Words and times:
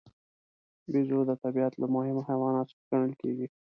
بیزو 0.91 1.19
د 1.29 1.31
طبیعت 1.43 1.73
له 1.81 1.87
مهمو 1.95 2.21
حیواناتو 2.29 2.75
څخه 2.77 2.85
ګڼل 2.91 3.13
کېږي. 3.21 3.45